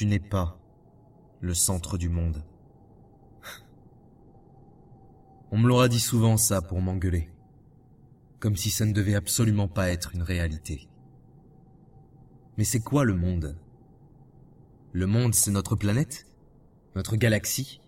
[0.00, 0.58] Tu n'es pas
[1.42, 2.42] le centre du monde.
[5.50, 7.28] On me l'aura dit souvent ça pour m'engueuler.
[8.38, 10.88] Comme si ça ne devait absolument pas être une réalité.
[12.56, 13.58] Mais c'est quoi le monde?
[14.92, 16.26] Le monde, c'est notre planète?
[16.96, 17.82] Notre galaxie?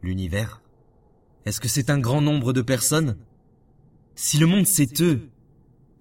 [0.00, 0.62] L'univers?
[1.44, 3.18] Est-ce que c'est un grand nombre de personnes?
[4.14, 5.28] Si le monde, c'est eux,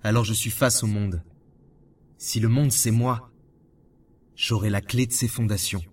[0.03, 1.21] alors je suis face au monde.
[2.17, 3.32] Si le monde, c'est moi,
[4.35, 5.83] j'aurai la clé de ses fondations.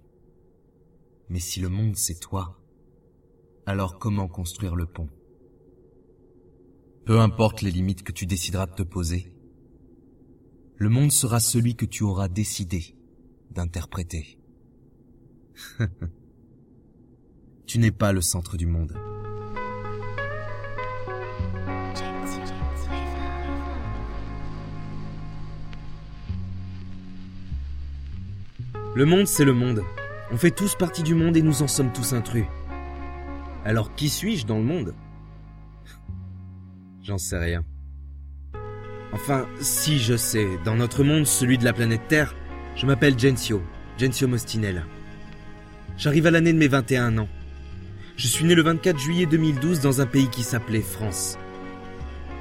[1.29, 2.61] Mais si le monde, c'est toi,
[3.67, 5.09] alors comment construire le pont?
[7.05, 9.33] Peu importe les limites que tu décideras de te poser,
[10.77, 12.97] le monde sera celui que tu auras décidé
[13.51, 14.39] d'interpréter.
[17.67, 19.10] tu n'es pas le centre du monde.
[28.93, 29.85] Le monde, c'est le monde.
[30.33, 32.47] On fait tous partie du monde et nous en sommes tous intrus.
[33.65, 34.97] Alors qui suis-je dans le monde?
[37.01, 37.63] J'en sais rien.
[39.13, 42.35] Enfin, si je sais, dans notre monde, celui de la planète Terre,
[42.75, 43.63] je m'appelle Gensio,
[43.97, 44.85] Gensio Mostinel.
[45.97, 47.29] J'arrive à l'année de mes 21 ans.
[48.17, 51.39] Je suis né le 24 juillet 2012 dans un pays qui s'appelait France.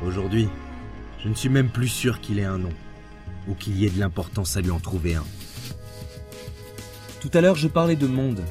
[0.03, 0.49] Aujourd'hui,
[1.23, 2.73] je ne suis même plus sûr qu'il ait un nom,
[3.47, 5.25] ou qu'il y ait de l'importance à lui en trouver un.
[7.21, 8.41] Tout à l'heure, je parlais de monde.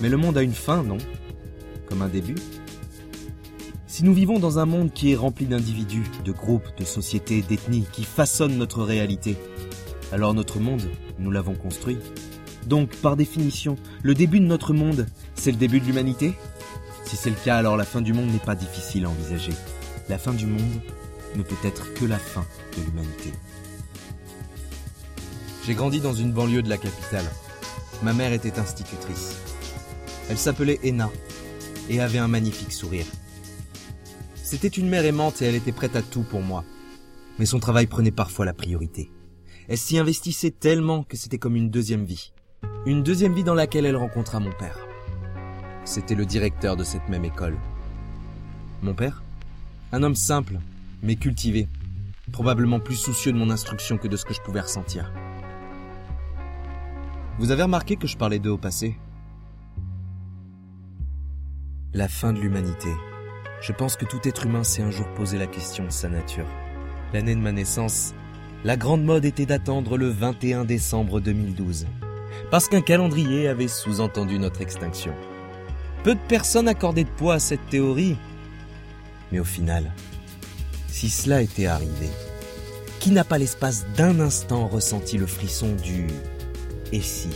[0.00, 0.98] Mais le monde a une fin, non?
[1.86, 2.36] Comme un début?
[3.86, 7.86] Si nous vivons dans un monde qui est rempli d'individus, de groupes, de sociétés, d'ethnies,
[7.90, 9.36] qui façonnent notre réalité,
[10.12, 10.82] alors notre monde,
[11.18, 11.96] nous l'avons construit.
[12.66, 16.34] Donc, par définition, le début de notre monde, c'est le début de l'humanité?
[17.04, 19.52] Si c'est le cas, alors la fin du monde n'est pas difficile à envisager.
[20.10, 20.80] La fin du monde
[21.36, 22.44] ne peut être que la fin
[22.76, 23.32] de l'humanité.
[25.66, 27.24] J'ai grandi dans une banlieue de la capitale.
[28.02, 29.36] Ma mère était institutrice.
[30.30, 31.10] Elle s'appelait Ena
[31.88, 33.06] et avait un magnifique sourire.
[34.36, 36.64] C'était une mère aimante et elle était prête à tout pour moi.
[37.38, 39.10] Mais son travail prenait parfois la priorité.
[39.68, 42.32] Elle s'y investissait tellement que c'était comme une deuxième vie.
[42.86, 44.78] Une deuxième vie dans laquelle elle rencontra mon père.
[45.84, 47.58] C'était le directeur de cette même école.
[48.82, 49.22] Mon père
[49.92, 50.58] Un homme simple,
[51.02, 51.68] mais cultivé,
[52.32, 55.12] probablement plus soucieux de mon instruction que de ce que je pouvais ressentir.
[57.38, 58.96] Vous avez remarqué que je parlais d'eux au passé?
[61.94, 62.88] La fin de l'humanité.
[63.60, 66.48] Je pense que tout être humain s'est un jour posé la question de sa nature.
[67.12, 68.12] L'année de ma naissance,
[68.64, 71.86] la grande mode était d'attendre le 21 décembre 2012,
[72.50, 75.14] parce qu'un calendrier avait sous-entendu notre extinction.
[76.02, 78.16] Peu de personnes accordaient de poids à cette théorie,
[79.30, 79.92] mais au final,
[80.88, 82.08] si cela était arrivé,
[82.98, 86.08] qui n'a pas l'espace d'un instant ressenti le frisson du
[86.92, 87.28] et si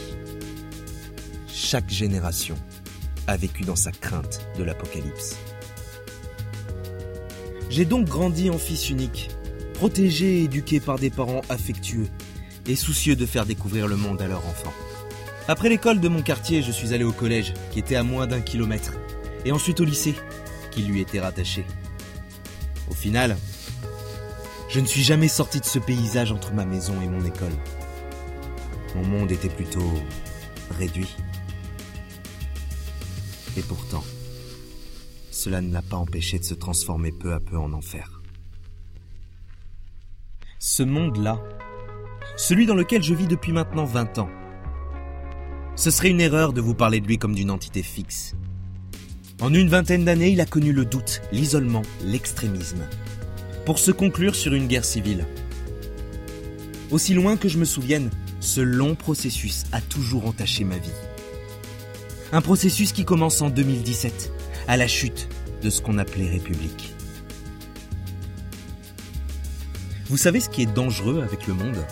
[1.49, 2.55] chaque génération
[3.27, 5.37] a vécu dans sa crainte de l'apocalypse?
[7.71, 9.31] J'ai donc grandi en fils unique,
[9.75, 12.09] protégé et éduqué par des parents affectueux
[12.67, 14.73] et soucieux de faire découvrir le monde à leurs enfants.
[15.49, 18.41] Après l'école de mon quartier, je suis allé au collège, qui était à moins d'un
[18.41, 18.93] kilomètre,
[19.45, 20.15] et ensuite au lycée,
[20.71, 21.65] qui lui était rattaché.
[22.91, 23.37] Au final,
[24.69, 27.53] je ne suis jamais sorti de ce paysage entre ma maison et mon école.
[28.95, 29.93] Mon monde était plutôt
[30.79, 31.15] réduit.
[33.57, 34.05] Et pourtant,
[35.31, 38.23] cela ne l'a pas empêché de se transformer peu à peu en enfer.
[40.59, 41.43] Ce monde-là,
[42.37, 44.31] celui dans lequel je vis depuis maintenant 20 ans,
[45.75, 48.35] ce serait une erreur de vous parler de lui comme d'une entité fixe.
[49.41, 52.87] En une vingtaine d'années, il a connu le doute, l'isolement, l'extrémisme,
[53.65, 55.27] pour se conclure sur une guerre civile.
[56.91, 58.11] Aussi loin que je me souvienne,
[58.43, 60.91] ce long processus a toujours entaché ma vie.
[62.33, 64.33] Un processus qui commence en 2017,
[64.67, 65.29] à la chute
[65.63, 66.93] de ce qu'on appelait République.
[70.07, 71.87] Vous savez ce qui est dangereux avec le monde?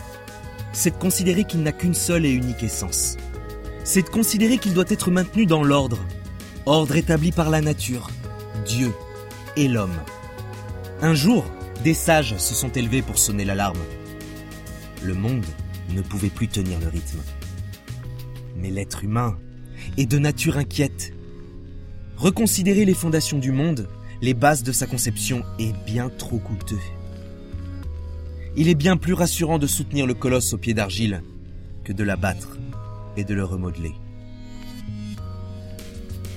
[0.73, 3.17] C'est de considérer qu'il n'a qu'une seule et unique essence.
[3.85, 5.99] C'est de considérer qu'il doit être maintenu dans l'ordre.
[6.67, 8.11] Ordre établi par la nature,
[8.67, 8.93] Dieu
[9.56, 9.99] et l'homme.
[11.00, 11.44] Un jour,
[11.85, 13.79] des sages se sont élevés pour sonner l'alarme.
[15.03, 15.46] Le monde
[15.94, 17.20] ne pouvait plus tenir le rythme.
[18.56, 19.38] Mais l'être humain
[19.96, 21.12] est de nature inquiète.
[22.16, 23.88] Reconsidérer les fondations du monde,
[24.20, 26.81] les bases de sa conception, est bien trop coûteux.
[28.56, 31.22] Il est bien plus rassurant de soutenir le colosse au pied d'argile
[31.84, 32.58] que de l'abattre
[33.16, 33.93] et de le remodeler.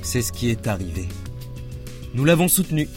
[0.02, 1.08] C'est ce qui est arrivé.
[2.14, 2.88] Nous l'avons soutenu.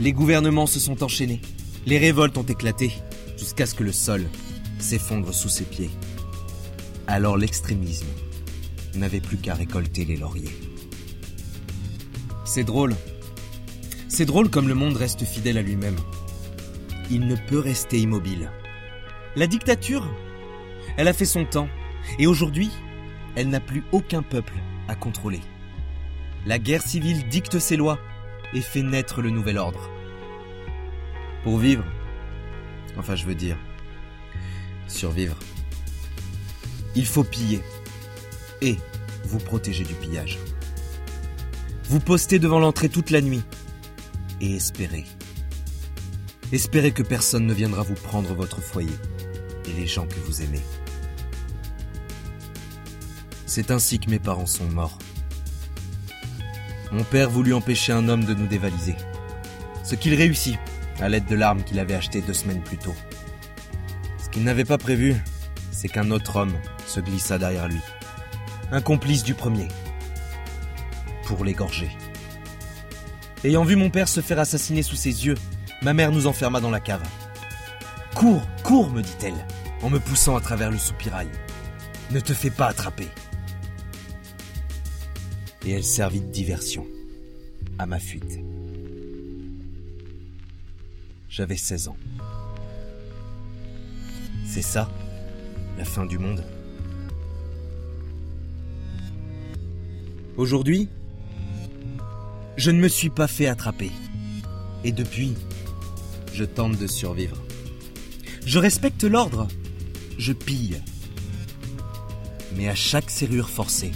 [0.00, 1.40] Les gouvernements se sont enchaînés.
[1.86, 2.92] Les révoltes ont éclaté
[3.36, 4.26] jusqu'à ce que le sol
[4.78, 5.90] s'effondre sous ses pieds.
[7.06, 8.06] Alors l'extrémisme
[8.94, 10.56] n'avait plus qu'à récolter les lauriers.
[12.44, 12.94] C'est drôle.
[14.08, 15.96] C'est drôle comme le monde reste fidèle à lui-même.
[17.10, 18.50] Il ne peut rester immobile.
[19.36, 20.08] La dictature,
[20.96, 21.68] elle a fait son temps,
[22.18, 22.70] et aujourd'hui,
[23.36, 24.54] elle n'a plus aucun peuple
[24.88, 25.40] à contrôler.
[26.46, 27.98] La guerre civile dicte ses lois
[28.54, 29.90] et fait naître le nouvel ordre.
[31.44, 31.84] Pour vivre,
[32.96, 33.56] enfin je veux dire,
[34.88, 35.36] survivre,
[36.94, 37.62] il faut piller
[38.60, 38.76] et
[39.24, 40.38] vous protéger du pillage.
[41.84, 43.42] Vous postez devant l'entrée toute la nuit
[44.40, 45.04] et espérez.
[46.52, 48.96] Espérez que personne ne viendra vous prendre votre foyer
[49.66, 50.62] et les gens que vous aimez.
[53.46, 54.98] C'est ainsi que mes parents sont morts.
[56.90, 58.96] Mon père voulut empêcher un homme de nous dévaliser.
[59.84, 60.58] Ce qu'il réussit,
[61.00, 62.94] à l'aide de l'arme qu'il avait achetée deux semaines plus tôt.
[64.38, 65.16] Qu'il n'avait pas prévu,
[65.72, 66.54] c'est qu'un autre homme
[66.86, 67.80] se glissa derrière lui.
[68.70, 69.66] Un complice du premier.
[71.24, 71.90] Pour l'égorger.
[73.42, 75.34] Ayant vu mon père se faire assassiner sous ses yeux,
[75.82, 77.02] ma mère nous enferma dans la cave.
[78.14, 79.44] Cours, cours, me dit-elle,
[79.82, 81.26] en me poussant à travers le soupirail.
[82.12, 83.08] Ne te fais pas attraper.
[85.66, 86.86] Et elle servit de diversion
[87.76, 88.38] à ma fuite.
[91.28, 91.96] J'avais 16 ans.
[94.50, 94.90] C'est ça,
[95.76, 96.42] la fin du monde.
[100.38, 100.88] Aujourd'hui,
[102.56, 103.90] je ne me suis pas fait attraper.
[104.84, 105.34] Et depuis,
[106.32, 107.36] je tente de survivre.
[108.46, 109.48] Je respecte l'ordre.
[110.16, 110.80] Je pille.
[112.56, 113.92] Mais à chaque serrure forcée,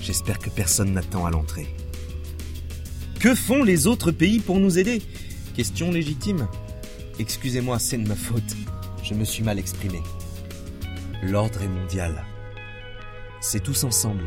[0.00, 1.68] j'espère que personne n'attend à l'entrée.
[3.20, 5.02] Que font les autres pays pour nous aider?
[5.54, 6.48] Question légitime.
[7.18, 8.56] Excusez-moi, c'est de ma faute.
[9.02, 10.00] Je me suis mal exprimé.
[11.22, 12.24] L'ordre est mondial.
[13.40, 14.24] C'est tous ensemble,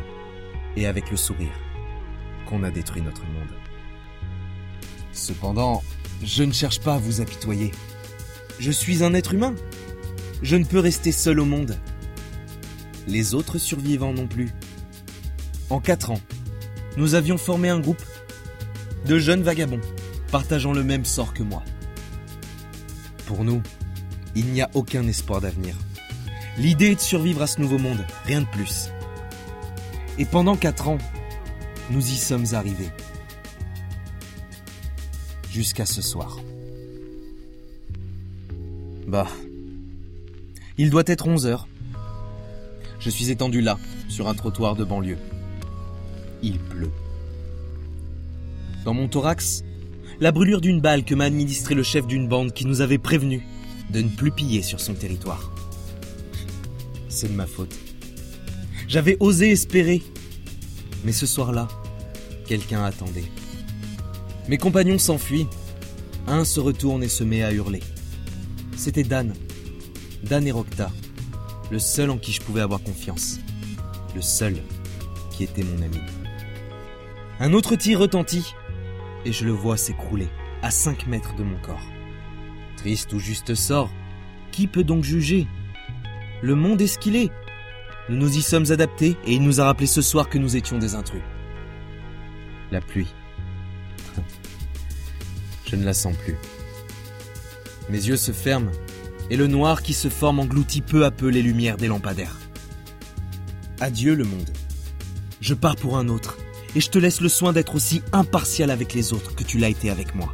[0.76, 1.58] et avec le sourire,
[2.46, 3.54] qu'on a détruit notre monde.
[5.12, 5.82] Cependant,
[6.22, 7.72] je ne cherche pas à vous apitoyer.
[8.58, 9.54] Je suis un être humain.
[10.42, 11.78] Je ne peux rester seul au monde.
[13.06, 14.50] Les autres survivants non plus.
[15.70, 16.20] En quatre ans,
[16.98, 18.02] nous avions formé un groupe
[19.06, 19.80] de jeunes vagabonds
[20.30, 21.62] partageant le même sort que moi.
[23.26, 23.62] Pour nous,
[24.36, 25.74] il n'y a aucun espoir d'avenir.
[26.58, 28.90] L'idée est de survivre à ce nouveau monde, rien de plus.
[30.18, 30.98] Et pendant quatre ans,
[31.90, 32.90] nous y sommes arrivés.
[35.50, 36.38] Jusqu'à ce soir.
[39.08, 39.26] Bah.
[40.76, 41.66] Il doit être 11 heures.
[43.00, 43.78] Je suis étendu là,
[44.08, 45.18] sur un trottoir de banlieue.
[46.42, 46.90] Il pleut.
[48.84, 49.64] Dans mon thorax,
[50.20, 53.42] la brûlure d'une balle que m'a administré le chef d'une bande qui nous avait prévenu
[53.90, 55.50] de ne plus piller sur son territoire.
[57.08, 57.74] C'est de ma faute.
[58.88, 60.02] J'avais osé espérer.
[61.04, 61.68] Mais ce soir-là,
[62.46, 63.30] quelqu'un attendait.
[64.48, 65.48] Mes compagnons s'enfuient.
[66.26, 67.82] Un se retourne et se met à hurler.
[68.76, 69.32] C'était Dan.
[70.24, 70.90] Dan et Rokta.
[71.70, 73.38] Le seul en qui je pouvais avoir confiance.
[74.14, 74.56] Le seul
[75.30, 75.98] qui était mon ami.
[77.38, 78.54] Un autre tir retentit
[79.24, 80.28] et je le vois s'écrouler
[80.62, 81.82] à 5 mètres de mon corps.
[82.86, 83.90] Triste ou juste sort,
[84.52, 85.48] qui peut donc juger?
[86.40, 87.32] Le monde est ce qu'il est.
[88.08, 90.78] Nous nous y sommes adaptés et il nous a rappelé ce soir que nous étions
[90.78, 91.24] des intrus.
[92.70, 93.12] La pluie.
[95.68, 96.36] Je ne la sens plus.
[97.90, 98.70] Mes yeux se ferment
[99.30, 102.38] et le noir qui se forme engloutit peu à peu les lumières des lampadaires.
[103.80, 104.52] Adieu le monde.
[105.40, 106.38] Je pars pour un autre
[106.76, 109.70] et je te laisse le soin d'être aussi impartial avec les autres que tu l'as
[109.70, 110.32] été avec moi.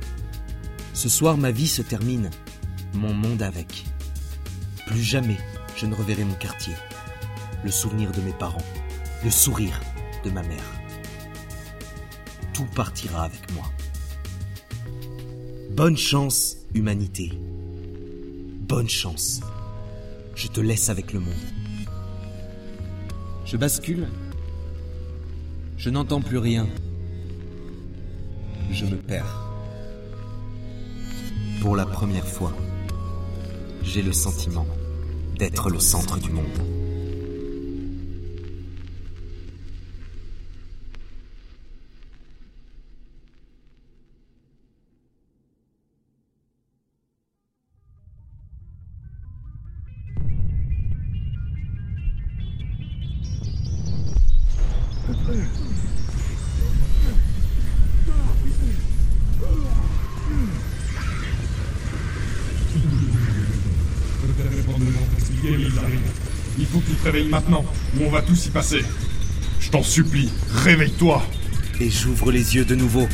[0.93, 2.29] Ce soir, ma vie se termine,
[2.95, 3.85] mon monde avec.
[4.87, 5.39] Plus jamais
[5.77, 6.75] je ne reverrai mon quartier,
[7.65, 8.65] le souvenir de mes parents,
[9.25, 9.81] le sourire
[10.25, 10.73] de ma mère.
[12.53, 13.65] Tout partira avec moi.
[15.71, 17.33] Bonne chance, humanité.
[18.69, 19.41] Bonne chance.
[20.35, 21.35] Je te laisse avec le monde.
[23.45, 24.07] Je bascule
[25.83, 26.69] je n'entends plus rien.
[28.71, 29.51] Je me perds.
[31.61, 32.53] Pour la première fois,
[33.83, 34.67] j'ai le sentiment
[35.39, 36.82] d'être le centre du monde.
[67.05, 67.65] Réveilles maintenant,
[67.97, 68.85] ou on va tous y passer.
[69.61, 71.23] Je t'en supplie, réveille-toi
[71.81, 73.09] Et j'ouvre les yeux de nouveau.